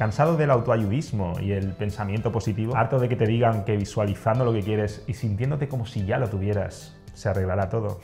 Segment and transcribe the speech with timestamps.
[0.00, 2.74] ¿Cansado del autoayudismo y el pensamiento positivo?
[2.74, 6.16] ¿Harto de que te digan que visualizando lo que quieres y sintiéndote como si ya
[6.16, 8.00] lo tuvieras, se arreglará todo?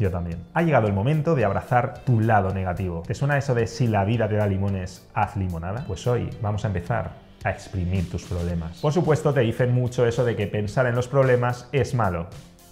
[0.00, 0.40] Yo también.
[0.52, 3.04] Ha llegado el momento de abrazar tu lado negativo.
[3.06, 5.84] ¿Te suena eso de si la vida te da limones, haz limonada?
[5.86, 7.12] Pues hoy vamos a empezar
[7.44, 8.80] a exprimir tus problemas.
[8.80, 12.26] Por supuesto, te dicen mucho eso de que pensar en los problemas es malo.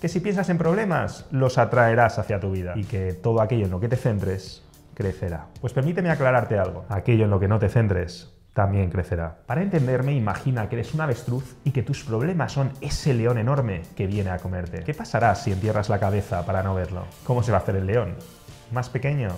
[0.00, 2.74] Que si piensas en problemas, los atraerás hacia tu vida.
[2.76, 4.62] Y que todo aquello en lo que te centres
[5.00, 5.46] crecerá.
[5.62, 6.84] Pues permíteme aclararte algo.
[6.90, 9.38] Aquello en lo que no te centres también crecerá.
[9.46, 13.80] Para entenderme, imagina que eres un avestruz y que tus problemas son ese león enorme
[13.96, 14.84] que viene a comerte.
[14.84, 17.06] ¿Qué pasará si entierras la cabeza para no verlo?
[17.24, 18.16] ¿Cómo se va a hacer el león?
[18.72, 19.30] ¿Más pequeño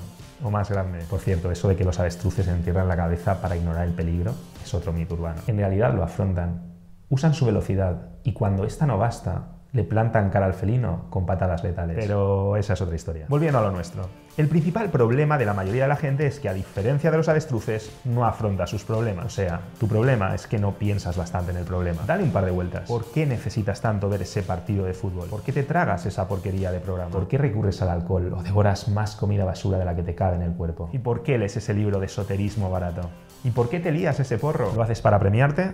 [0.42, 1.04] o más grande?
[1.08, 4.74] Por cierto, eso de que los avestruces entierran la cabeza para ignorar el peligro es
[4.74, 5.42] otro mito urbano.
[5.46, 6.72] En realidad lo afrontan,
[7.08, 11.64] usan su velocidad y cuando esta no basta, le plantan cara al felino con patadas
[11.64, 11.96] letales.
[11.98, 13.26] Pero esa es otra historia.
[13.28, 14.08] Volviendo a lo nuestro.
[14.36, 17.28] El principal problema de la mayoría de la gente es que a diferencia de los
[17.28, 19.26] avestruces, no afronta sus problemas.
[19.26, 22.02] O sea, tu problema es que no piensas bastante en el problema.
[22.06, 22.88] Dale un par de vueltas.
[22.88, 25.28] ¿Por qué necesitas tanto ver ese partido de fútbol?
[25.28, 27.10] ¿Por qué te tragas esa porquería de programa?
[27.10, 30.36] ¿Por qué recurres al alcohol o devoras más comida basura de la que te cabe
[30.36, 30.88] en el cuerpo?
[30.92, 33.10] ¿Y por qué lees ese libro de esoterismo barato?
[33.44, 34.72] ¿Y por qué te lías ese porro?
[34.74, 35.72] ¿Lo haces para premiarte?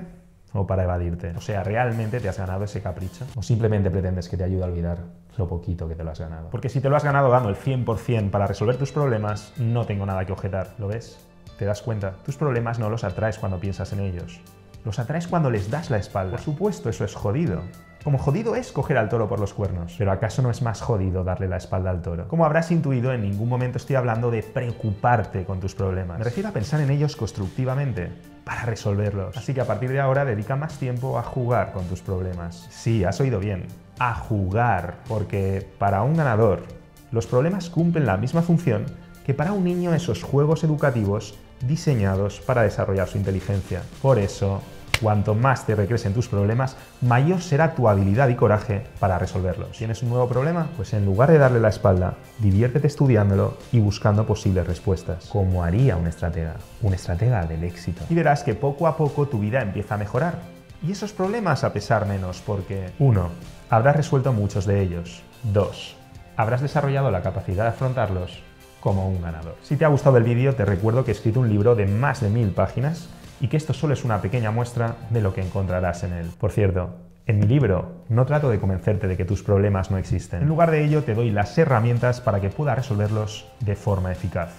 [0.52, 1.30] O para evadirte.
[1.36, 3.26] O sea, ¿realmente te has ganado ese capricho?
[3.36, 4.98] ¿O simplemente pretendes que te ayude a olvidar
[5.36, 6.48] lo poquito que te lo has ganado?
[6.50, 10.06] Porque si te lo has ganado dando el 100% para resolver tus problemas, no tengo
[10.06, 10.74] nada que objetar.
[10.78, 11.18] ¿Lo ves?
[11.58, 12.12] ¿Te das cuenta?
[12.24, 14.40] Tus problemas no los atraes cuando piensas en ellos.
[14.84, 16.32] Los atraes cuando les das la espalda.
[16.32, 17.62] Por supuesto, eso es jodido.
[18.04, 19.94] Como jodido es coger al toro por los cuernos.
[19.98, 22.28] Pero ¿acaso no es más jodido darle la espalda al toro?
[22.28, 26.18] Como habrás intuido, en ningún momento estoy hablando de preocuparte con tus problemas.
[26.18, 28.10] Me refiero a pensar en ellos constructivamente
[28.44, 29.36] para resolverlos.
[29.36, 32.66] Así que a partir de ahora dedica más tiempo a jugar con tus problemas.
[32.70, 33.66] Sí, has oído bien,
[33.98, 36.62] a jugar, porque para un ganador
[37.10, 38.86] los problemas cumplen la misma función
[39.26, 43.82] que para un niño esos juegos educativos diseñados para desarrollar su inteligencia.
[44.00, 44.62] Por eso,
[45.00, 49.78] Cuanto más te regresen tus problemas, mayor será tu habilidad y coraje para resolverlos.
[49.78, 50.68] ¿Tienes un nuevo problema?
[50.76, 55.96] Pues en lugar de darle la espalda, diviértete estudiándolo y buscando posibles respuestas, como haría
[55.96, 58.02] un estratega, un estratega del éxito.
[58.10, 60.40] Y verás que poco a poco tu vida empieza a mejorar.
[60.82, 63.28] Y esos problemas a pesar menos, porque 1.
[63.70, 65.22] Habrás resuelto muchos de ellos.
[65.52, 65.96] 2.
[66.36, 68.42] Habrás desarrollado la capacidad de afrontarlos
[68.80, 69.56] como un ganador.
[69.62, 72.20] Si te ha gustado el vídeo, te recuerdo que he escrito un libro de más
[72.20, 73.08] de mil páginas
[73.40, 76.30] y que esto solo es una pequeña muestra de lo que encontrarás en él.
[76.38, 80.42] Por cierto, en mi libro no trato de convencerte de que tus problemas no existen.
[80.42, 84.52] En lugar de ello, te doy las herramientas para que puedas resolverlos de forma eficaz.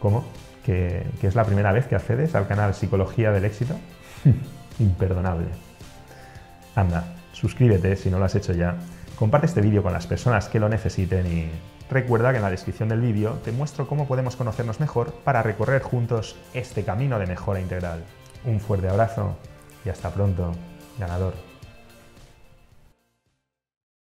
[0.00, 0.24] ¿Cómo?
[0.64, 3.74] ¿Que, que es la primera vez que accedes al canal Psicología del Éxito?
[4.78, 5.46] Imperdonable.
[6.74, 8.76] Anda, suscríbete si no lo has hecho ya.
[9.16, 11.50] Comparte este vídeo con las personas que lo necesiten y
[11.90, 15.82] Recuerda que en la descripción del vídeo te muestro cómo podemos conocernos mejor para recorrer
[15.82, 18.04] juntos este camino de mejora integral.
[18.44, 19.36] Un fuerte abrazo
[19.84, 20.52] y hasta pronto,
[20.98, 21.49] ganador.